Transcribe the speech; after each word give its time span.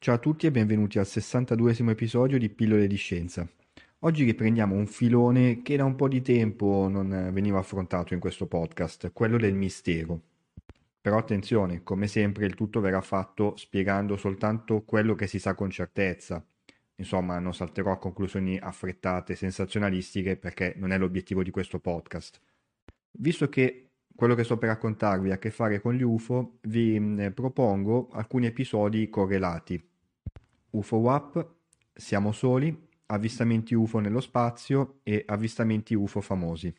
Ciao 0.00 0.14
a 0.14 0.18
tutti 0.18 0.46
e 0.46 0.52
benvenuti 0.52 1.00
al 1.00 1.06
62esimo 1.06 1.90
episodio 1.90 2.38
di 2.38 2.48
Pillole 2.48 2.86
di 2.86 2.94
Scienza. 2.94 3.50
Oggi 4.00 4.22
riprendiamo 4.22 4.76
un 4.76 4.86
filone 4.86 5.60
che 5.62 5.74
da 5.76 5.84
un 5.84 5.96
po' 5.96 6.06
di 6.06 6.22
tempo 6.22 6.86
non 6.88 7.30
veniva 7.32 7.58
affrontato 7.58 8.14
in 8.14 8.20
questo 8.20 8.46
podcast, 8.46 9.10
quello 9.12 9.38
del 9.38 9.54
mistero. 9.54 10.22
Però 11.00 11.18
attenzione, 11.18 11.82
come 11.82 12.06
sempre 12.06 12.46
il 12.46 12.54
tutto 12.54 12.78
verrà 12.78 13.00
fatto 13.00 13.56
spiegando 13.56 14.16
soltanto 14.16 14.82
quello 14.84 15.16
che 15.16 15.26
si 15.26 15.40
sa 15.40 15.54
con 15.54 15.68
certezza. 15.68 16.46
Insomma, 16.94 17.40
non 17.40 17.52
salterò 17.52 17.90
a 17.90 17.98
conclusioni 17.98 18.56
affrettate, 18.56 19.34
sensazionalistiche, 19.34 20.36
perché 20.36 20.74
non 20.76 20.92
è 20.92 20.98
l'obiettivo 20.98 21.42
di 21.42 21.50
questo 21.50 21.80
podcast. 21.80 22.40
Visto 23.18 23.48
che 23.48 23.87
quello 24.18 24.34
che 24.34 24.42
sto 24.42 24.58
per 24.58 24.70
raccontarvi 24.70 25.30
ha 25.30 25.34
a 25.34 25.38
che 25.38 25.52
fare 25.52 25.80
con 25.80 25.94
gli 25.94 26.02
UFO, 26.02 26.58
vi 26.62 27.30
propongo 27.32 28.08
alcuni 28.10 28.46
episodi 28.46 29.08
correlati. 29.08 29.80
UFO 30.70 30.96
WAP, 30.96 31.48
Siamo 31.94 32.32
soli, 32.32 32.88
avvistamenti 33.06 33.76
UFO 33.76 34.00
nello 34.00 34.18
spazio 34.18 34.98
e 35.04 35.22
avvistamenti 35.24 35.94
UFO 35.94 36.20
famosi. 36.20 36.74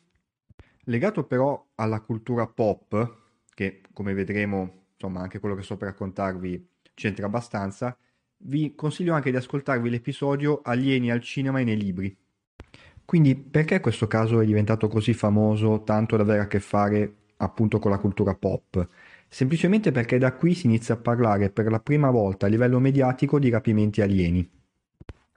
Legato 0.80 1.24
però 1.24 1.66
alla 1.76 2.02
cultura 2.02 2.46
pop, 2.46 3.16
che 3.54 3.80
come 3.94 4.12
vedremo, 4.12 4.88
insomma, 4.92 5.22
anche 5.22 5.38
quello 5.38 5.54
che 5.54 5.62
sto 5.62 5.78
per 5.78 5.88
raccontarvi 5.88 6.68
c'entra 6.92 7.24
abbastanza, 7.24 7.96
vi 8.42 8.74
consiglio 8.74 9.14
anche 9.14 9.30
di 9.30 9.38
ascoltarvi 9.38 9.88
l'episodio 9.88 10.60
Alieni 10.62 11.10
al 11.10 11.22
cinema 11.22 11.58
e 11.60 11.64
nei 11.64 11.78
libri. 11.78 12.14
Quindi 13.02 13.34
perché 13.34 13.80
questo 13.80 14.06
caso 14.06 14.40
è 14.40 14.44
diventato 14.44 14.88
così 14.88 15.14
famoso, 15.14 15.84
tanto 15.84 16.18
da 16.18 16.22
avere 16.22 16.40
a 16.42 16.46
che 16.46 16.60
fare 16.60 17.14
appunto 17.40 17.78
con 17.78 17.90
la 17.90 17.98
cultura 17.98 18.34
pop? 18.34 18.88
Semplicemente 19.28 19.92
perché 19.92 20.18
da 20.18 20.32
qui 20.32 20.54
si 20.54 20.66
inizia 20.66 20.94
a 20.94 20.98
parlare 20.98 21.50
per 21.50 21.70
la 21.70 21.80
prima 21.80 22.10
volta 22.10 22.46
a 22.46 22.48
livello 22.48 22.78
mediatico 22.80 23.38
di 23.38 23.48
rapimenti 23.48 24.00
alieni. 24.00 24.48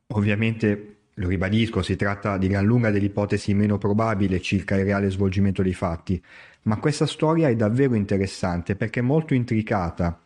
Ovviamente, 0.08 0.98
lo 1.16 1.28
ribadisco, 1.28 1.82
si 1.82 1.96
tratta 1.96 2.38
di 2.38 2.48
gran 2.48 2.66
lunga 2.66 2.90
dell'ipotesi 2.90 3.54
meno 3.54 3.78
probabile 3.78 4.42
circa 4.42 4.76
il 4.76 4.84
reale 4.84 5.12
svolgimento 5.12 5.62
dei 5.62 5.74
fatti, 5.74 6.22
ma 6.64 6.78
questa 6.78 7.06
storia 7.06 7.50
è 7.50 7.56
davvero 7.56 7.94
interessante 7.94 8.76
perché 8.76 9.00
è 9.00 9.04
molto 9.04 9.34
intricata. 9.36 10.20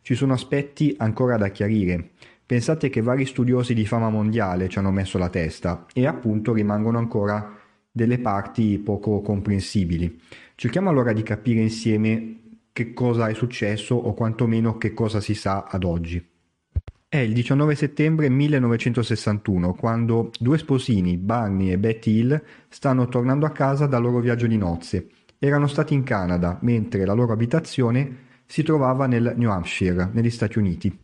Ci 0.00 0.14
sono 0.14 0.32
aspetti 0.32 0.94
ancora 0.98 1.36
da 1.36 1.48
chiarire. 1.48 2.12
Pensate 2.46 2.88
che 2.88 3.02
vari 3.02 3.26
studiosi 3.26 3.74
di 3.74 3.86
fama 3.86 4.08
mondiale 4.08 4.68
ci 4.68 4.78
hanno 4.78 4.90
messo 4.90 5.18
la 5.18 5.28
testa 5.28 5.86
e 5.92 6.06
appunto 6.06 6.52
rimangono 6.52 6.98
ancora 6.98 7.59
delle 8.00 8.18
parti 8.18 8.78
poco 8.78 9.20
comprensibili. 9.20 10.18
Cerchiamo 10.54 10.88
allora 10.88 11.12
di 11.12 11.22
capire 11.22 11.60
insieme 11.60 12.38
che 12.72 12.94
cosa 12.94 13.28
è 13.28 13.34
successo 13.34 13.94
o 13.94 14.14
quantomeno 14.14 14.78
che 14.78 14.94
cosa 14.94 15.20
si 15.20 15.34
sa 15.34 15.66
ad 15.68 15.84
oggi. 15.84 16.26
È 17.06 17.18
il 17.18 17.34
19 17.34 17.74
settembre 17.74 18.30
1961 18.30 19.74
quando 19.74 20.30
due 20.38 20.56
sposini, 20.56 21.18
Barney 21.18 21.72
e 21.72 21.78
Betty 21.78 22.20
Hill, 22.20 22.42
stanno 22.70 23.06
tornando 23.08 23.44
a 23.44 23.50
casa 23.50 23.84
dal 23.84 24.00
loro 24.00 24.20
viaggio 24.20 24.46
di 24.46 24.56
nozze. 24.56 25.08
Erano 25.38 25.66
stati 25.66 25.92
in 25.92 26.02
Canada, 26.02 26.56
mentre 26.62 27.04
la 27.04 27.12
loro 27.12 27.34
abitazione 27.34 28.28
si 28.46 28.62
trovava 28.62 29.06
nel 29.06 29.34
New 29.36 29.50
Hampshire, 29.50 30.08
negli 30.12 30.30
Stati 30.30 30.58
Uniti. 30.58 30.98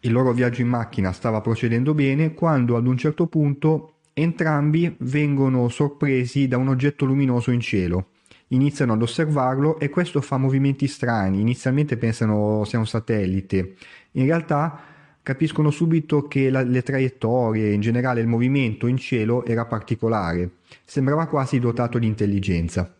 Il 0.00 0.12
loro 0.12 0.32
viaggio 0.32 0.62
in 0.62 0.68
macchina 0.68 1.12
stava 1.12 1.42
procedendo 1.42 1.92
bene 1.92 2.32
quando 2.32 2.76
ad 2.76 2.86
un 2.86 2.96
certo 2.96 3.26
punto 3.26 3.96
entrambi 4.14 4.94
vengono 4.98 5.68
sorpresi 5.68 6.48
da 6.48 6.58
un 6.58 6.68
oggetto 6.68 7.04
luminoso 7.04 7.50
in 7.50 7.60
cielo 7.60 8.06
iniziano 8.52 8.92
ad 8.92 9.02
osservarlo 9.02 9.78
e 9.78 9.88
questo 9.88 10.20
fa 10.20 10.36
movimenti 10.36 10.86
strani. 10.86 11.40
Inizialmente 11.40 11.96
pensano 11.96 12.64
sia 12.64 12.78
un 12.78 12.86
satellite, 12.86 13.74
in 14.12 14.26
realtà 14.26 14.80
capiscono 15.22 15.70
subito 15.70 16.26
che 16.26 16.50
la, 16.50 16.62
le 16.62 16.82
traiettorie, 16.82 17.72
in 17.72 17.80
generale 17.80 18.20
il 18.20 18.26
movimento 18.26 18.86
in 18.86 18.96
cielo 18.96 19.44
era 19.44 19.64
particolare, 19.66 20.50
sembrava 20.84 21.26
quasi 21.26 21.58
dotato 21.58 21.98
di 21.98 22.06
intelligenza. 22.06 22.92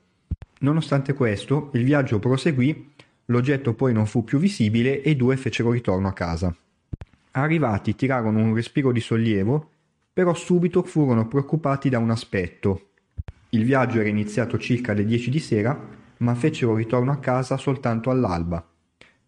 Nonostante 0.60 1.14
questo, 1.14 1.70
il 1.72 1.84
viaggio 1.84 2.20
proseguì, 2.20 2.90
l'oggetto 3.26 3.74
poi 3.74 3.92
non 3.92 4.06
fu 4.06 4.22
più 4.22 4.38
visibile 4.38 5.02
e 5.02 5.10
i 5.10 5.16
due 5.16 5.36
fecero 5.36 5.72
ritorno 5.72 6.06
a 6.06 6.12
casa. 6.12 6.54
Arrivati 7.32 7.96
tirarono 7.96 8.38
un 8.38 8.54
respiro 8.54 8.92
di 8.92 9.00
sollievo, 9.00 9.70
però 10.12 10.34
subito 10.34 10.82
furono 10.82 11.26
preoccupati 11.26 11.88
da 11.88 11.98
un 11.98 12.10
aspetto, 12.10 12.88
il 13.54 13.64
viaggio 13.64 14.00
era 14.00 14.08
iniziato 14.08 14.58
circa 14.58 14.92
alle 14.92 15.04
10 15.04 15.28
di 15.28 15.38
sera, 15.38 15.78
ma 16.18 16.34
fecero 16.34 16.74
ritorno 16.74 17.12
a 17.12 17.18
casa 17.18 17.58
soltanto 17.58 18.08
all'alba. 18.08 18.66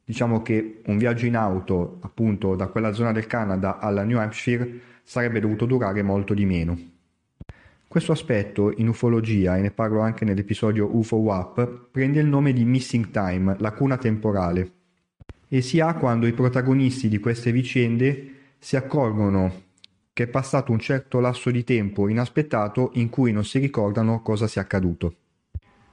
Diciamo 0.02 0.40
che 0.40 0.80
un 0.86 0.96
viaggio 0.96 1.26
in 1.26 1.36
auto, 1.36 1.98
appunto 2.00 2.54
da 2.56 2.68
quella 2.68 2.92
zona 2.92 3.12
del 3.12 3.26
Canada 3.26 3.78
alla 3.78 4.02
New 4.02 4.18
Hampshire, 4.18 4.80
sarebbe 5.02 5.40
dovuto 5.40 5.66
durare 5.66 6.02
molto 6.02 6.32
di 6.32 6.46
meno. 6.46 6.78
Questo 7.86 8.12
aspetto 8.12 8.72
in 8.74 8.88
ufologia, 8.88 9.58
e 9.58 9.60
ne 9.60 9.70
parlo 9.70 10.00
anche 10.00 10.24
nell'episodio 10.24 10.88
UFO 10.96 11.16
WAP, 11.16 11.88
prende 11.90 12.18
il 12.18 12.26
nome 12.26 12.54
di 12.54 12.64
missing 12.64 13.10
time, 13.10 13.56
lacuna 13.58 13.98
temporale, 13.98 14.72
e 15.48 15.60
si 15.60 15.80
ha 15.80 15.92
quando 15.94 16.26
i 16.26 16.32
protagonisti 16.32 17.08
di 17.08 17.18
queste 17.18 17.52
vicende 17.52 18.32
si 18.58 18.76
accorgono 18.76 19.63
che 20.14 20.22
è 20.22 20.26
passato 20.28 20.70
un 20.70 20.78
certo 20.78 21.18
lasso 21.18 21.50
di 21.50 21.64
tempo 21.64 22.08
inaspettato 22.08 22.92
in 22.94 23.10
cui 23.10 23.32
non 23.32 23.44
si 23.44 23.58
ricordano 23.58 24.22
cosa 24.22 24.46
sia 24.46 24.62
accaduto. 24.62 25.16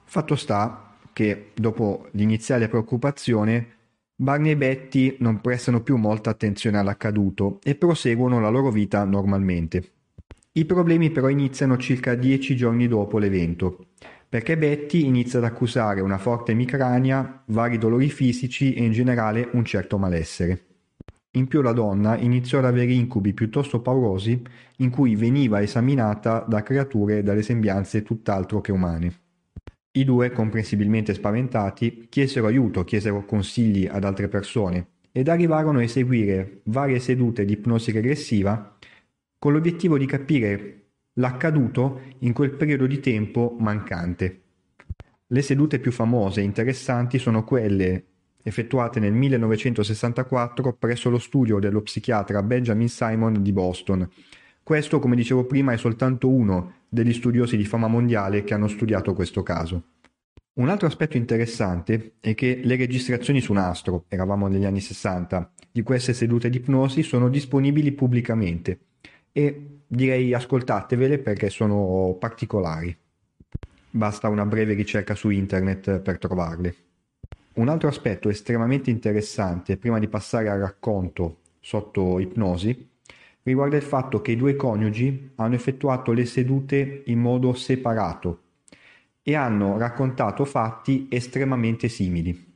Fatto 0.05 0.35
sta 0.35 0.95
che, 1.11 1.51
dopo 1.55 2.07
l'iniziale 2.11 2.69
preoccupazione, 2.69 3.79
Barney 4.15 4.51
e 4.51 4.57
Betty 4.57 5.17
non 5.19 5.41
prestano 5.41 5.81
più 5.81 5.97
molta 5.97 6.29
attenzione 6.29 6.77
all'accaduto 6.77 7.59
e 7.63 7.73
proseguono 7.73 8.39
la 8.39 8.49
loro 8.49 8.69
vita 8.69 9.03
normalmente. 9.03 9.91
I 10.51 10.65
problemi 10.65 11.09
però 11.09 11.27
iniziano 11.27 11.77
circa 11.77 12.13
dieci 12.13 12.55
giorni 12.55 12.87
dopo 12.87 13.17
l'evento, 13.17 13.87
perché 14.29 14.55
Betty 14.55 15.05
inizia 15.05 15.39
ad 15.39 15.45
accusare 15.45 16.01
una 16.01 16.19
forte 16.19 16.51
emicrania, 16.51 17.41
vari 17.47 17.79
dolori 17.79 18.09
fisici 18.09 18.73
e 18.73 18.83
in 18.83 18.91
generale 18.91 19.49
un 19.53 19.65
certo 19.65 19.97
malessere. 19.97 20.65
In 21.33 21.47
più 21.47 21.61
la 21.61 21.71
donna 21.71 22.17
iniziò 22.17 22.57
ad 22.57 22.65
avere 22.65 22.91
incubi 22.91 23.33
piuttosto 23.33 23.79
paurosi 23.79 24.41
in 24.77 24.89
cui 24.89 25.15
veniva 25.15 25.61
esaminata 25.61 26.45
da 26.45 26.61
creature 26.61 27.23
dalle 27.23 27.41
sembianze 27.41 28.03
tutt'altro 28.03 28.59
che 28.59 28.73
umane. 28.73 29.19
I 29.93 30.03
due, 30.03 30.31
comprensibilmente 30.31 31.13
spaventati, 31.13 32.07
chiesero 32.09 32.47
aiuto, 32.47 32.83
chiesero 32.83 33.23
consigli 33.23 33.87
ad 33.87 34.03
altre 34.03 34.27
persone 34.27 34.87
ed 35.13 35.29
arrivarono 35.29 35.79
a 35.79 35.83
eseguire 35.83 36.61
varie 36.65 36.99
sedute 36.99 37.45
di 37.45 37.53
ipnosi 37.53 37.91
regressiva 37.91 38.77
con 39.39 39.53
l'obiettivo 39.53 39.97
di 39.97 40.05
capire 40.05 40.83
l'accaduto 41.13 42.01
in 42.19 42.33
quel 42.33 42.51
periodo 42.51 42.87
di 42.87 42.99
tempo 42.99 43.55
mancante. 43.57 44.41
Le 45.27 45.41
sedute 45.41 45.79
più 45.79 45.93
famose 45.93 46.41
e 46.41 46.43
interessanti 46.43 47.17
sono 47.19 47.45
quelle 47.45 48.05
effettuate 48.43 48.99
nel 48.99 49.13
1964 49.13 50.73
presso 50.73 51.09
lo 51.09 51.19
studio 51.19 51.59
dello 51.59 51.81
psichiatra 51.81 52.43
Benjamin 52.43 52.89
Simon 52.89 53.41
di 53.41 53.51
Boston. 53.51 54.09
Questo, 54.63 54.99
come 54.99 55.15
dicevo 55.15 55.45
prima, 55.45 55.73
è 55.73 55.77
soltanto 55.77 56.29
uno 56.29 56.73
degli 56.87 57.13
studiosi 57.13 57.57
di 57.57 57.65
fama 57.65 57.87
mondiale 57.87 58.43
che 58.43 58.53
hanno 58.53 58.67
studiato 58.67 59.13
questo 59.13 59.43
caso. 59.43 59.83
Un 60.53 60.69
altro 60.69 60.87
aspetto 60.87 61.17
interessante 61.17 62.15
è 62.19 62.35
che 62.35 62.59
le 62.63 62.75
registrazioni 62.75 63.39
su 63.39 63.53
nastro, 63.53 64.05
eravamo 64.09 64.47
negli 64.47 64.65
anni 64.65 64.81
60, 64.81 65.53
di 65.71 65.81
queste 65.81 66.13
sedute 66.13 66.49
di 66.49 66.57
ipnosi 66.57 67.03
sono 67.03 67.29
disponibili 67.29 67.93
pubblicamente 67.93 68.79
e 69.31 69.79
direi 69.87 70.33
ascoltatevele 70.33 71.19
perché 71.19 71.49
sono 71.49 72.15
particolari. 72.19 72.95
Basta 73.89 74.27
una 74.27 74.45
breve 74.45 74.73
ricerca 74.73 75.15
su 75.15 75.29
internet 75.29 75.99
per 75.99 76.17
trovarle. 76.17 76.75
Un 77.61 77.69
altro 77.69 77.89
aspetto 77.89 78.27
estremamente 78.27 78.89
interessante 78.89 79.77
prima 79.77 79.99
di 79.99 80.07
passare 80.07 80.49
al 80.49 80.61
racconto 80.61 81.41
sotto 81.59 82.17
ipnosi 82.17 82.89
riguarda 83.43 83.75
il 83.75 83.83
fatto 83.83 84.19
che 84.19 84.31
i 84.31 84.35
due 84.35 84.55
coniugi 84.55 85.33
hanno 85.35 85.53
effettuato 85.53 86.11
le 86.11 86.25
sedute 86.25 87.03
in 87.05 87.19
modo 87.19 87.53
separato 87.53 88.41
e 89.21 89.35
hanno 89.35 89.77
raccontato 89.77 90.43
fatti 90.43 91.05
estremamente 91.11 91.87
simili. 91.87 92.51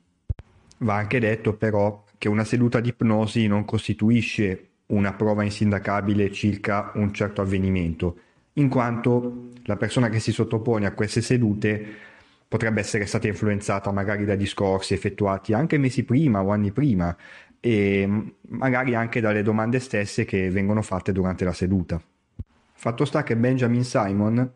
Va 0.80 0.96
anche 0.96 1.20
detto 1.20 1.54
però 1.54 2.04
che 2.18 2.28
una 2.28 2.44
seduta 2.44 2.80
di 2.80 2.90
ipnosi 2.90 3.46
non 3.46 3.64
costituisce 3.64 4.70
una 4.88 5.14
prova 5.14 5.44
insindacabile 5.44 6.32
circa 6.32 6.92
un 6.96 7.14
certo 7.14 7.44
avvenimento, 7.44 8.18
in 8.54 8.70
quanto 8.70 9.50
la 9.66 9.76
persona 9.76 10.10
che 10.10 10.20
si 10.20 10.32
sottopone 10.32 10.88
a 10.88 10.94
queste 10.94 11.22
sedute 11.22 12.14
potrebbe 12.48 12.80
essere 12.80 13.06
stata 13.06 13.28
influenzata 13.28 13.92
magari 13.92 14.26
da 14.26 14.36
discorsi 14.36 14.94
effettuati 14.94 15.54
anche 15.54 15.78
mesi 15.78 16.04
prima 16.04 16.44
o 16.44 16.52
anni 16.52 16.72
prima 16.72 17.16
e 17.60 18.08
magari 18.50 18.94
anche 18.94 19.20
dalle 19.20 19.42
domande 19.42 19.80
stesse 19.80 20.24
che 20.26 20.52
vengono 20.52 20.82
fatte 20.82 21.12
durante 21.12 21.46
la 21.46 21.54
seduta. 21.54 22.02
Fatto 22.74 23.06
sta 23.06 23.24
che 23.24 23.36
Benjamin 23.36 23.84
Simon, 23.84 24.52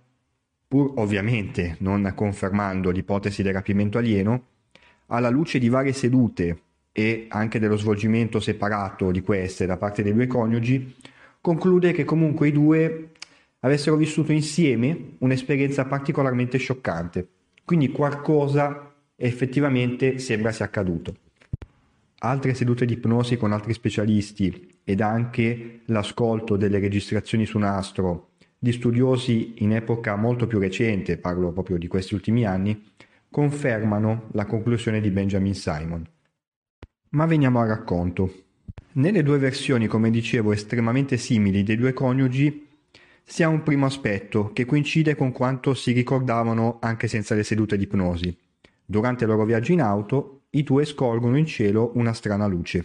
pur 0.68 0.94
ovviamente 0.98 1.78
non 1.80 2.12
confermando 2.16 2.92
l'ipotesi 2.92 3.42
del 3.42 3.54
rapimento 3.54 3.98
alieno, 3.98 4.44
alla 5.08 5.30
luce 5.30 5.58
di 5.58 5.70
varie 5.70 5.94
sedute 5.94 6.62
e 6.92 7.26
anche 7.30 7.60
dello 7.60 7.78
svolgimento 7.78 8.40
separato 8.40 9.10
di 9.10 9.22
queste 9.22 9.66
da 9.66 9.78
parte 9.78 10.04
dei 10.04 10.14
due 10.14 10.28
coniugi, 10.28 10.96
conclude 11.42 11.92
che 11.94 12.04
comunque 12.04 12.50
i 12.50 12.52
due 12.52 13.12
avessero 13.62 13.96
vissuto 13.96 14.32
insieme 14.32 15.16
un'esperienza 15.20 15.86
particolarmente 15.86 16.60
scioccante. 16.60 17.28
Quindi 17.70 17.92
qualcosa 17.92 18.96
effettivamente 19.16 20.18
sembra 20.18 20.52
sia 20.52 20.66
accaduto 20.66 21.14
altre 22.22 22.56
sedute 22.56 22.84
di 22.84 22.94
ipnosi 22.94 23.38
con 23.38 23.52
altri 23.52 23.74
specialisti 23.74 24.80
ed 24.84 25.02
anche 25.02 25.82
l'ascolto 25.86 26.58
delle 26.58 26.80
registrazioni 26.80 27.46
su 27.46 27.60
nastro 27.60 28.30
di 28.58 28.72
studiosi 28.72 29.54
in 29.58 29.74
epoca 29.74 30.16
molto 30.16 30.48
più 30.48 30.58
recente, 30.58 31.20
parlo 31.20 31.52
proprio 31.52 31.78
di 31.78 31.86
questi 31.86 32.16
ultimi 32.16 32.44
anni, 32.44 32.92
confermano 33.30 34.30
la 34.32 34.48
conclusione 34.48 35.00
di 35.00 35.12
Benjamin 35.12 35.54
Simon. 35.54 36.10
Ma 37.10 37.28
veniamo 37.28 37.60
al 37.60 37.68
racconto. 37.68 38.46
Nelle 38.94 39.22
due 39.22 39.38
versioni, 39.38 39.86
come 39.86 40.10
dicevo, 40.10 40.54
estremamente 40.54 41.18
simili 41.18 41.62
dei 41.62 41.78
due 41.78 41.94
coniugi, 41.94 42.69
si 43.30 43.44
ha 43.44 43.48
un 43.48 43.62
primo 43.62 43.86
aspetto 43.86 44.52
che 44.54 44.66
coincide 44.66 45.16
con 45.16 45.32
quanto 45.32 45.76
si 45.76 45.92
ricordavano 45.92 46.80
anche 46.82 47.08
senza 47.08 47.36
le 47.36 47.44
sedute 47.44 47.78
di 47.78 47.84
ipnosi. 47.84 48.36
Durante 48.84 49.24
il 49.26 49.30
loro 49.30 49.46
viaggio 49.46 49.72
in 49.72 49.82
auto, 49.82 50.46
i 50.52 50.64
due 50.64 50.84
scorgono 50.84 51.38
in 51.38 51.46
cielo 51.46 51.92
una 51.94 52.14
strana 52.14 52.48
luce. 52.48 52.84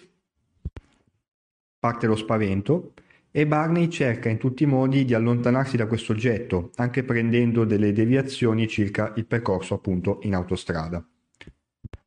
Parte 1.79 2.06
lo 2.06 2.14
spavento 2.14 2.93
e 3.31 3.46
Barney 3.46 3.88
cerca 3.88 4.29
in 4.29 4.37
tutti 4.37 4.64
i 4.64 4.67
modi 4.67 5.06
di 5.06 5.14
allontanarsi 5.14 5.79
da 5.79 5.87
questo 5.87 6.12
oggetto, 6.12 6.73
anche 6.75 7.05
prendendo 7.05 7.64
delle 7.64 7.94
deviazioni 7.94 8.69
circa 8.69 9.14
il 9.17 9.25
percorso 9.25 9.73
appunto 9.73 10.19
in 10.25 10.35
autostrada. 10.35 11.02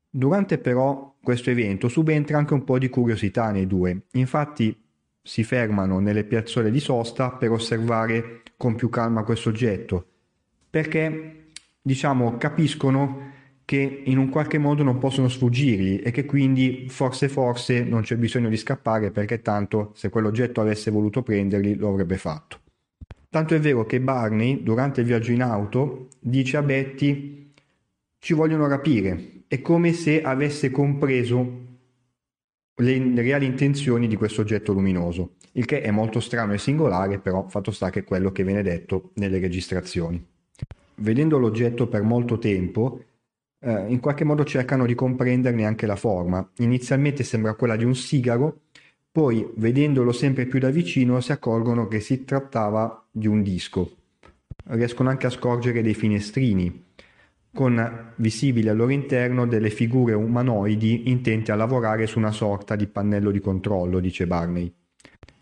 Durante 0.07 0.59
però 0.59 1.15
questo 1.23 1.49
evento 1.49 1.87
subentra 1.87 2.37
anche 2.37 2.53
un 2.53 2.63
po' 2.63 2.77
di 2.77 2.87
curiosità 2.87 3.49
nei 3.49 3.65
due, 3.65 4.05
infatti 4.11 4.86
si 5.27 5.43
fermano 5.43 5.99
nelle 5.99 6.23
piazzole 6.23 6.71
di 6.71 6.79
sosta 6.79 7.31
per 7.31 7.51
osservare 7.51 8.43
con 8.55 8.75
più 8.75 8.87
calma 8.87 9.23
questo 9.23 9.49
oggetto, 9.49 10.05
perché 10.69 11.47
diciamo 11.81 12.37
capiscono 12.37 13.33
che 13.65 14.03
in 14.05 14.17
un 14.19 14.29
qualche 14.29 14.57
modo 14.57 14.83
non 14.83 14.99
possono 14.99 15.27
sfuggirgli 15.27 15.99
e 16.01 16.11
che 16.11 16.23
quindi 16.23 16.85
forse 16.87 17.27
forse 17.27 17.83
non 17.83 18.03
c'è 18.03 18.15
bisogno 18.15 18.47
di 18.47 18.55
scappare 18.55 19.11
perché 19.11 19.41
tanto 19.41 19.91
se 19.95 20.07
quell'oggetto 20.07 20.61
avesse 20.61 20.91
voluto 20.91 21.21
prenderli 21.23 21.75
lo 21.75 21.89
avrebbe 21.89 22.15
fatto. 22.15 22.59
Tanto 23.29 23.53
è 23.53 23.59
vero 23.59 23.85
che 23.85 23.99
Barney 23.99 24.63
durante 24.63 25.01
il 25.01 25.07
viaggio 25.07 25.33
in 25.33 25.41
auto 25.41 26.07
dice 26.21 26.55
a 26.55 26.61
Betty 26.61 27.51
ci 28.17 28.33
vogliono 28.33 28.65
rapire, 28.65 29.41
è 29.49 29.59
come 29.59 29.91
se 29.91 30.21
avesse 30.21 30.71
compreso 30.71 31.65
le 32.79 33.21
reali 33.21 33.45
intenzioni 33.45 34.07
di 34.07 34.15
questo 34.15 34.41
oggetto 34.41 34.71
luminoso, 34.73 35.35
il 35.53 35.65
che 35.65 35.81
è 35.81 35.89
molto 35.91 36.19
strano 36.19 36.53
e 36.53 36.57
singolare, 36.57 37.19
però 37.19 37.47
fatto 37.47 37.71
sta 37.71 37.89
che 37.89 37.99
è 37.99 38.03
quello 38.03 38.31
che 38.31 38.43
viene 38.43 38.61
detto 38.61 39.11
nelle 39.15 39.39
registrazioni. 39.39 40.23
Vedendo 40.95 41.37
l'oggetto 41.37 41.87
per 41.87 42.03
molto 42.03 42.37
tempo, 42.37 43.01
eh, 43.59 43.85
in 43.87 43.99
qualche 43.99 44.23
modo 44.23 44.43
cercano 44.43 44.85
di 44.85 44.93
comprenderne 44.93 45.65
anche 45.65 45.85
la 45.87 45.95
forma. 45.95 46.47
Inizialmente 46.57 47.23
sembra 47.23 47.55
quella 47.55 47.75
di 47.75 47.83
un 47.83 47.95
sigaro, 47.95 48.61
poi 49.11 49.47
vedendolo 49.55 50.11
sempre 50.11 50.45
più 50.45 50.59
da 50.59 50.69
vicino 50.69 51.19
si 51.21 51.31
accorgono 51.31 51.87
che 51.87 51.99
si 51.99 52.23
trattava 52.23 53.07
di 53.09 53.25
un 53.25 53.41
disco. 53.41 53.95
Riescono 54.65 55.09
anche 55.09 55.25
a 55.25 55.31
scorgere 55.31 55.81
dei 55.81 55.95
finestrini, 55.95 56.85
con 57.57 58.13
visibili 58.17 58.69
al 58.69 58.77
loro 58.77 58.91
interno 58.91 59.47
delle 59.47 59.71
figure 59.71 60.13
umanoidi 60.13 61.09
intente 61.09 61.51
a 61.51 61.55
lavorare 61.55 62.05
su 62.05 62.19
una 62.19 62.29
sorta 62.29 62.75
di 62.75 62.85
pannello 62.85 63.31
di 63.31 63.39
controllo, 63.39 63.99
dice 63.99 64.27
Barney. 64.27 64.71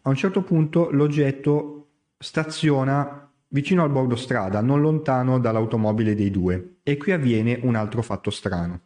A 0.04 0.10
un 0.10 0.16
certo 0.16 0.42
punto 0.42 0.90
l'oggetto 0.92 1.88
staziona 2.18 3.30
vicino 3.50 3.84
al 3.84 3.90
bordo 3.90 4.16
strada, 4.16 4.62
non 4.62 4.80
lontano 4.80 5.40
dall'automobile 5.40 6.16
dei 6.16 6.32
due, 6.32 6.78
e 6.84 6.96
qui 6.96 7.12
avviene 7.12 7.60
un 7.64 7.76
altro 7.76 8.02
fatto 8.02 8.30
strano. 8.30 8.80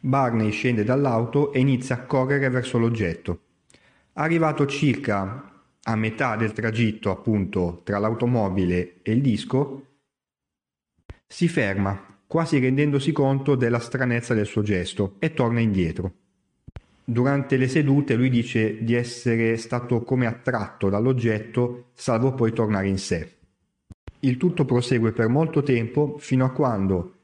Barney 0.00 0.50
scende 0.50 0.82
dall'auto 0.82 1.52
e 1.52 1.60
inizia 1.60 1.96
a 1.96 2.02
correre 2.04 2.48
verso 2.48 2.78
l'oggetto. 2.78 3.40
Arrivato 4.14 4.64
circa 4.64 5.62
a 5.82 5.94
metà 5.94 6.36
del 6.36 6.54
tragitto, 6.54 7.10
appunto, 7.10 7.82
tra 7.84 7.98
l'automobile 7.98 9.02
e 9.02 9.12
il 9.12 9.20
disco, 9.20 9.84
si 11.26 11.48
ferma, 11.48 12.09
quasi 12.30 12.60
rendendosi 12.60 13.10
conto 13.10 13.56
della 13.56 13.80
stranezza 13.80 14.34
del 14.34 14.46
suo 14.46 14.62
gesto, 14.62 15.16
e 15.18 15.34
torna 15.34 15.58
indietro. 15.58 16.12
Durante 17.02 17.56
le 17.56 17.66
sedute 17.66 18.14
lui 18.14 18.30
dice 18.30 18.84
di 18.84 18.94
essere 18.94 19.56
stato 19.56 20.04
come 20.04 20.26
attratto 20.26 20.88
dall'oggetto, 20.88 21.86
salvo 21.92 22.32
poi 22.34 22.52
tornare 22.52 22.86
in 22.86 22.98
sé. 22.98 23.38
Il 24.20 24.36
tutto 24.36 24.64
prosegue 24.64 25.10
per 25.10 25.26
molto 25.26 25.64
tempo 25.64 26.18
fino 26.18 26.44
a 26.44 26.52
quando 26.52 27.14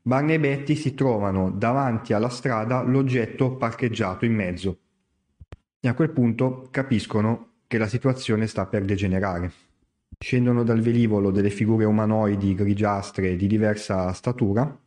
Barney 0.00 0.36
e 0.36 0.38
Betty 0.38 0.76
si 0.76 0.94
trovano 0.94 1.50
davanti 1.50 2.12
alla 2.12 2.28
strada 2.28 2.82
l'oggetto 2.82 3.56
parcheggiato 3.56 4.24
in 4.24 4.34
mezzo 4.34 4.78
e 5.80 5.88
a 5.88 5.94
quel 5.94 6.10
punto 6.10 6.68
capiscono 6.70 7.54
che 7.66 7.78
la 7.78 7.88
situazione 7.88 8.46
sta 8.46 8.64
per 8.66 8.84
degenerare. 8.84 9.65
Scendono 10.18 10.62
dal 10.64 10.80
velivolo 10.80 11.30
delle 11.30 11.50
figure 11.50 11.84
umanoidi 11.84 12.54
grigiastre 12.54 13.36
di 13.36 13.46
diversa 13.46 14.12
statura 14.12 14.78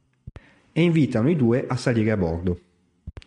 e 0.71 0.81
invitano 0.81 1.29
i 1.29 1.35
due 1.35 1.65
a 1.67 1.75
salire 1.75 2.11
a 2.11 2.17
bordo. 2.17 2.59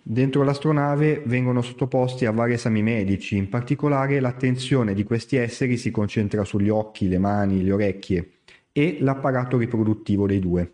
Dentro 0.02 0.42
l'astronave 0.42 1.22
vengono 1.26 1.62
sottoposti 1.62 2.26
a 2.26 2.32
vari 2.32 2.54
esami 2.54 2.82
medici, 2.82 3.36
in 3.36 3.48
particolare 3.48 4.18
l'attenzione 4.18 4.94
di 4.94 5.04
questi 5.04 5.36
esseri 5.36 5.76
si 5.76 5.92
concentra 5.92 6.44
sugli 6.44 6.68
occhi, 6.68 7.08
le 7.08 7.18
mani, 7.18 7.62
le 7.62 7.72
orecchie 7.72 8.30
e 8.72 8.98
l'apparato 9.00 9.58
riproduttivo 9.58 10.26
dei 10.26 10.40
due. 10.40 10.72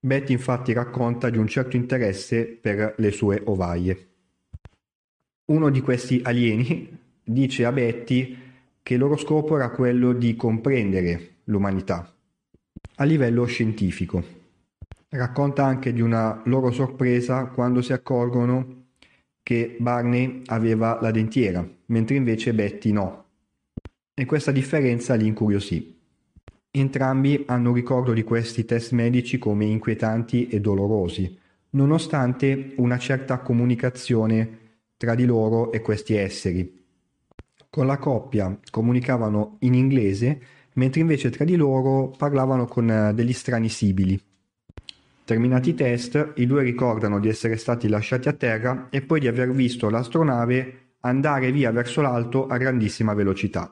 Betty 0.00 0.32
infatti 0.32 0.72
racconta 0.74 1.30
di 1.30 1.38
un 1.38 1.46
certo 1.46 1.76
interesse 1.76 2.44
per 2.46 2.94
le 2.98 3.10
sue 3.10 3.40
ovaie. 3.46 4.08
Uno 5.46 5.70
di 5.70 5.80
questi 5.80 6.20
alieni 6.22 6.94
dice 7.24 7.64
a 7.64 7.72
Betty 7.72 8.36
che 8.88 8.94
il 8.94 9.00
loro 9.00 9.18
scopo 9.18 9.54
era 9.54 9.68
quello 9.68 10.14
di 10.14 10.34
comprendere 10.34 11.40
l'umanità 11.44 12.10
a 12.94 13.04
livello 13.04 13.44
scientifico. 13.44 14.24
Racconta 15.10 15.62
anche 15.62 15.92
di 15.92 16.00
una 16.00 16.40
loro 16.46 16.70
sorpresa 16.70 17.48
quando 17.48 17.82
si 17.82 17.92
accorgono 17.92 18.86
che 19.42 19.76
Barney 19.78 20.40
aveva 20.46 21.00
la 21.02 21.10
dentiera, 21.10 21.68
mentre 21.84 22.16
invece 22.16 22.54
Betty 22.54 22.90
no. 22.92 23.26
E 24.14 24.24
questa 24.24 24.52
differenza 24.52 25.14
li 25.16 25.26
incuriosì. 25.26 26.00
Entrambi 26.70 27.44
hanno 27.46 27.74
ricordo 27.74 28.14
di 28.14 28.22
questi 28.22 28.64
test 28.64 28.92
medici 28.92 29.36
come 29.36 29.66
inquietanti 29.66 30.48
e 30.48 30.62
dolorosi, 30.62 31.38
nonostante 31.72 32.72
una 32.76 32.96
certa 32.96 33.40
comunicazione 33.40 34.78
tra 34.96 35.14
di 35.14 35.26
loro 35.26 35.72
e 35.72 35.82
questi 35.82 36.14
esseri. 36.14 36.77
Con 37.70 37.86
la 37.86 37.98
coppia 37.98 38.58
comunicavano 38.70 39.56
in 39.60 39.74
inglese, 39.74 40.40
mentre 40.74 41.00
invece 41.00 41.28
tra 41.28 41.44
di 41.44 41.54
loro 41.54 42.10
parlavano 42.16 42.64
con 42.64 42.90
eh, 42.90 43.12
degli 43.12 43.32
strani 43.32 43.68
sibili. 43.68 44.18
Terminati 45.24 45.70
i 45.70 45.74
test, 45.74 46.32
i 46.36 46.46
due 46.46 46.62
ricordano 46.62 47.20
di 47.20 47.28
essere 47.28 47.58
stati 47.58 47.86
lasciati 47.88 48.28
a 48.28 48.32
terra 48.32 48.86
e 48.88 49.02
poi 49.02 49.20
di 49.20 49.26
aver 49.26 49.50
visto 49.52 49.90
l'astronave 49.90 50.92
andare 51.00 51.52
via 51.52 51.70
verso 51.70 52.00
l'alto 52.00 52.46
a 52.46 52.56
grandissima 52.56 53.12
velocità. 53.12 53.70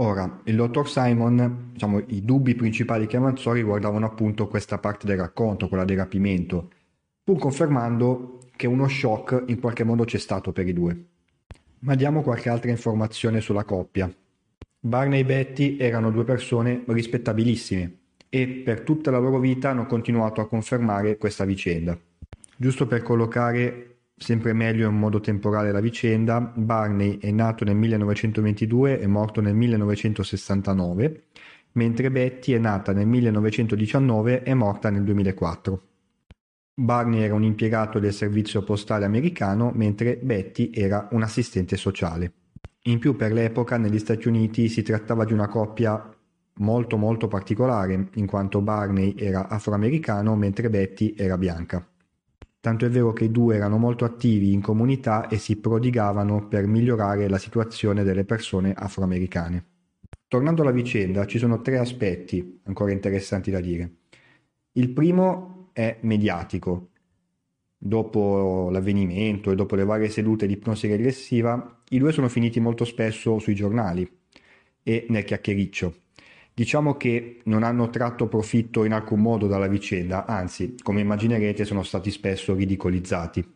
Ora, 0.00 0.40
il 0.44 0.56
dottor 0.56 0.88
Simon, 0.88 1.70
diciamo, 1.72 2.02
i 2.08 2.24
dubbi 2.24 2.56
principali 2.56 3.06
che 3.06 3.16
avanzò 3.16 3.52
riguardavano 3.52 4.06
appunto 4.06 4.48
questa 4.48 4.78
parte 4.78 5.06
del 5.06 5.18
racconto, 5.18 5.68
quella 5.68 5.84
del 5.84 5.96
rapimento, 5.96 6.70
pur 7.22 7.38
confermando 7.38 8.40
che 8.56 8.66
uno 8.66 8.88
shock 8.88 9.44
in 9.46 9.60
qualche 9.60 9.84
modo 9.84 10.02
c'è 10.04 10.18
stato 10.18 10.50
per 10.50 10.66
i 10.66 10.72
due. 10.72 11.04
Ma 11.80 11.94
diamo 11.94 12.22
qualche 12.22 12.48
altra 12.48 12.70
informazione 12.70 13.40
sulla 13.40 13.64
coppia. 13.64 14.12
Barney 14.80 15.20
e 15.20 15.24
Betty 15.24 15.76
erano 15.76 16.10
due 16.10 16.24
persone 16.24 16.82
rispettabilissime 16.86 17.98
e 18.28 18.48
per 18.48 18.80
tutta 18.80 19.10
la 19.10 19.18
loro 19.18 19.38
vita 19.38 19.70
hanno 19.70 19.86
continuato 19.86 20.40
a 20.40 20.48
confermare 20.48 21.16
questa 21.16 21.44
vicenda. 21.44 21.98
Giusto 22.56 22.86
per 22.86 23.02
collocare 23.02 23.98
sempre 24.16 24.52
meglio 24.52 24.88
in 24.88 24.96
modo 24.96 25.20
temporale 25.20 25.70
la 25.70 25.80
vicenda, 25.80 26.40
Barney 26.40 27.18
è 27.18 27.30
nato 27.30 27.64
nel 27.64 27.76
1922 27.76 29.00
e 29.00 29.06
morto 29.06 29.40
nel 29.40 29.54
1969, 29.54 31.22
mentre 31.72 32.10
Betty 32.10 32.52
è 32.52 32.58
nata 32.58 32.92
nel 32.92 33.06
1919 33.06 34.42
e 34.42 34.54
morta 34.54 34.90
nel 34.90 35.04
2004. 35.04 35.87
Barney 36.80 37.22
era 37.22 37.34
un 37.34 37.42
impiegato 37.42 37.98
del 37.98 38.12
servizio 38.12 38.62
postale 38.62 39.04
americano, 39.04 39.72
mentre 39.74 40.16
Betty 40.22 40.70
era 40.72 41.08
un 41.10 41.24
assistente 41.24 41.76
sociale. 41.76 42.32
In 42.82 43.00
più 43.00 43.16
per 43.16 43.32
l'epoca 43.32 43.76
negli 43.78 43.98
Stati 43.98 44.28
Uniti 44.28 44.68
si 44.68 44.82
trattava 44.82 45.24
di 45.24 45.32
una 45.32 45.48
coppia 45.48 46.08
molto 46.58 46.96
molto 46.96 47.26
particolare, 47.26 48.10
in 48.14 48.26
quanto 48.26 48.60
Barney 48.60 49.16
era 49.18 49.48
afroamericano 49.48 50.36
mentre 50.36 50.70
Betty 50.70 51.14
era 51.16 51.36
bianca. 51.36 51.84
Tanto 52.60 52.86
è 52.86 52.88
vero 52.88 53.12
che 53.12 53.24
i 53.24 53.32
due 53.32 53.56
erano 53.56 53.76
molto 53.76 54.04
attivi 54.04 54.52
in 54.52 54.60
comunità 54.60 55.26
e 55.26 55.36
si 55.36 55.56
prodigavano 55.56 56.46
per 56.46 56.68
migliorare 56.68 57.28
la 57.28 57.38
situazione 57.38 58.04
delle 58.04 58.24
persone 58.24 58.72
afroamericane. 58.72 59.64
Tornando 60.28 60.62
alla 60.62 60.70
vicenda, 60.70 61.26
ci 61.26 61.38
sono 61.38 61.60
tre 61.60 61.78
aspetti 61.78 62.60
ancora 62.66 62.92
interessanti 62.92 63.50
da 63.50 63.58
dire. 63.58 63.94
Il 64.74 64.90
primo 64.90 65.57
è 65.78 65.98
mediatico. 66.00 66.88
Dopo 67.78 68.68
l'avvenimento 68.68 69.52
e 69.52 69.54
dopo 69.54 69.76
le 69.76 69.84
varie 69.84 70.08
sedute 70.08 70.48
di 70.48 70.54
ipnosi 70.54 70.88
regressiva, 70.88 71.82
i 71.90 71.98
due 71.98 72.10
sono 72.10 72.28
finiti 72.28 72.58
molto 72.58 72.84
spesso 72.84 73.38
sui 73.38 73.54
giornali 73.54 74.10
e 74.82 75.06
nel 75.10 75.22
chiacchiericcio. 75.22 75.94
Diciamo 76.52 76.96
che 76.96 77.42
non 77.44 77.62
hanno 77.62 77.90
tratto 77.90 78.26
profitto 78.26 78.82
in 78.82 78.92
alcun 78.92 79.20
modo 79.20 79.46
dalla 79.46 79.68
vicenda, 79.68 80.26
anzi, 80.26 80.74
come 80.82 81.02
immaginerete, 81.02 81.64
sono 81.64 81.84
stati 81.84 82.10
spesso 82.10 82.54
ridicolizzati. 82.56 83.48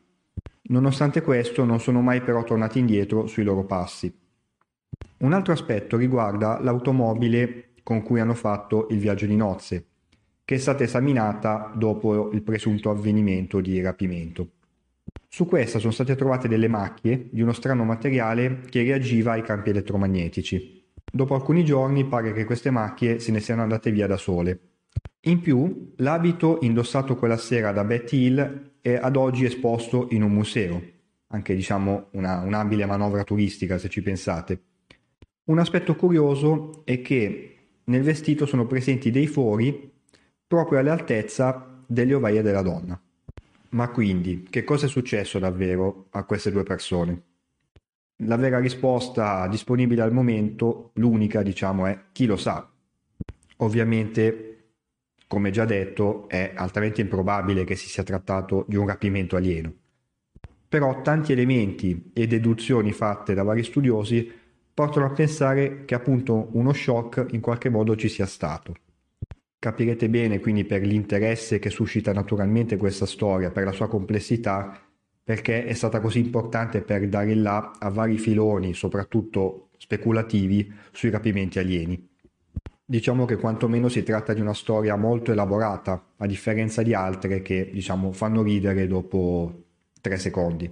Nonostante 0.68 1.22
questo, 1.22 1.64
non 1.64 1.80
sono 1.80 2.02
mai 2.02 2.22
però 2.22 2.44
tornati 2.44 2.78
indietro 2.78 3.26
sui 3.26 3.42
loro 3.42 3.64
passi. 3.64 4.16
Un 5.18 5.32
altro 5.32 5.52
aspetto 5.52 5.96
riguarda 5.96 6.60
l'automobile 6.60 7.72
con 7.82 8.02
cui 8.02 8.20
hanno 8.20 8.34
fatto 8.34 8.86
il 8.90 8.98
viaggio 8.98 9.26
di 9.26 9.34
nozze, 9.34 9.86
che 10.52 10.58
è 10.58 10.60
stata 10.60 10.82
esaminata 10.82 11.72
dopo 11.74 12.30
il 12.30 12.42
presunto 12.42 12.90
avvenimento 12.90 13.62
di 13.62 13.80
rapimento. 13.80 14.50
Su 15.26 15.46
questa 15.46 15.78
sono 15.78 15.92
state 15.92 16.14
trovate 16.14 16.46
delle 16.46 16.68
macchie 16.68 17.28
di 17.30 17.40
uno 17.40 17.54
strano 17.54 17.84
materiale 17.84 18.60
che 18.68 18.82
reagiva 18.82 19.32
ai 19.32 19.40
campi 19.40 19.70
elettromagnetici. 19.70 20.84
Dopo 21.10 21.34
alcuni 21.34 21.64
giorni 21.64 22.04
pare 22.04 22.34
che 22.34 22.44
queste 22.44 22.68
macchie 22.68 23.18
se 23.18 23.32
ne 23.32 23.40
siano 23.40 23.62
andate 23.62 23.90
via 23.92 24.06
da 24.06 24.18
sole. 24.18 24.60
In 25.20 25.40
più, 25.40 25.94
l'abito 25.96 26.58
indossato 26.60 27.16
quella 27.16 27.38
sera 27.38 27.72
da 27.72 27.84
Betty 27.84 28.26
Hill 28.26 28.72
è 28.82 28.92
ad 29.00 29.16
oggi 29.16 29.46
esposto 29.46 30.08
in 30.10 30.22
un 30.22 30.32
museo, 30.32 30.82
anche 31.28 31.54
diciamo 31.54 32.08
una, 32.10 32.40
un'abile 32.40 32.84
manovra 32.84 33.24
turistica 33.24 33.78
se 33.78 33.88
ci 33.88 34.02
pensate. 34.02 34.60
Un 35.44 35.58
aspetto 35.58 35.96
curioso 35.96 36.82
è 36.84 37.00
che 37.00 37.56
nel 37.84 38.02
vestito 38.02 38.44
sono 38.44 38.66
presenti 38.66 39.10
dei 39.10 39.26
fori 39.26 39.91
proprio 40.52 40.80
all'altezza 40.80 41.66
delle 41.86 42.12
ovaie 42.12 42.42
della 42.42 42.60
donna. 42.60 43.00
Ma 43.70 43.88
quindi, 43.88 44.46
che 44.50 44.64
cosa 44.64 44.84
è 44.84 44.88
successo 44.90 45.38
davvero 45.38 46.08
a 46.10 46.24
queste 46.24 46.50
due 46.50 46.62
persone? 46.62 47.22
La 48.26 48.36
vera 48.36 48.58
risposta 48.58 49.48
disponibile 49.48 50.02
al 50.02 50.12
momento, 50.12 50.90
l'unica 50.96 51.40
diciamo, 51.40 51.86
è 51.86 51.98
chi 52.12 52.26
lo 52.26 52.36
sa. 52.36 52.70
Ovviamente, 53.56 54.72
come 55.26 55.50
già 55.50 55.64
detto, 55.64 56.28
è 56.28 56.52
altamente 56.54 57.00
improbabile 57.00 57.64
che 57.64 57.74
si 57.74 57.88
sia 57.88 58.02
trattato 58.02 58.66
di 58.68 58.76
un 58.76 58.86
rapimento 58.86 59.36
alieno. 59.36 59.72
Però 60.68 61.00
tanti 61.00 61.32
elementi 61.32 62.10
e 62.12 62.26
deduzioni 62.26 62.92
fatte 62.92 63.32
da 63.32 63.42
vari 63.42 63.62
studiosi 63.62 64.30
portano 64.74 65.06
a 65.06 65.12
pensare 65.12 65.86
che 65.86 65.94
appunto 65.94 66.50
uno 66.52 66.74
shock 66.74 67.28
in 67.30 67.40
qualche 67.40 67.70
modo 67.70 67.96
ci 67.96 68.10
sia 68.10 68.26
stato. 68.26 68.74
Capirete 69.62 70.08
bene 70.08 70.40
quindi 70.40 70.64
per 70.64 70.82
l'interesse 70.82 71.60
che 71.60 71.70
suscita 71.70 72.12
naturalmente 72.12 72.76
questa 72.76 73.06
storia, 73.06 73.52
per 73.52 73.62
la 73.62 73.70
sua 73.70 73.86
complessità, 73.86 74.76
perché 75.22 75.66
è 75.66 75.72
stata 75.72 76.00
così 76.00 76.18
importante 76.18 76.80
per 76.80 77.08
dare 77.08 77.32
là 77.36 77.70
a 77.78 77.88
vari 77.88 78.18
filoni, 78.18 78.74
soprattutto 78.74 79.68
speculativi, 79.78 80.68
sui 80.90 81.10
rapimenti 81.10 81.60
alieni. 81.60 82.08
Diciamo 82.84 83.24
che 83.24 83.36
quantomeno 83.36 83.88
si 83.88 84.02
tratta 84.02 84.32
di 84.32 84.40
una 84.40 84.52
storia 84.52 84.96
molto 84.96 85.30
elaborata, 85.30 86.06
a 86.16 86.26
differenza 86.26 86.82
di 86.82 86.92
altre 86.92 87.40
che 87.40 87.70
diciamo 87.72 88.10
fanno 88.10 88.42
ridere 88.42 88.88
dopo 88.88 89.66
tre 90.00 90.18
secondi. 90.18 90.68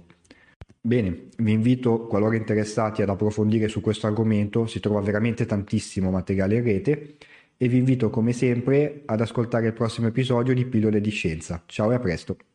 Bene, 0.81 1.27
vi 1.37 1.51
invito, 1.53 2.07
qualora 2.07 2.35
interessati 2.35 3.01
ad 3.01 3.07
approfondire 3.07 3.69
su 3.69 3.79
questo 3.79 4.07
argomento, 4.07 4.65
si 4.65 4.81
trova 4.81 4.99
veramente 4.99 5.45
tantissimo 5.45 6.11
materiale 6.11 6.55
in 6.57 6.63
rete 6.63 7.15
e 7.61 7.67
vi 7.67 7.77
invito 7.77 8.09
come 8.09 8.33
sempre 8.33 9.03
ad 9.05 9.21
ascoltare 9.21 9.67
il 9.67 9.73
prossimo 9.73 10.07
episodio 10.07 10.51
di 10.51 10.65
Pillole 10.65 10.99
di 10.99 11.11
Scienza. 11.11 11.61
Ciao 11.67 11.91
e 11.91 11.93
a 11.93 11.99
presto! 11.99 12.50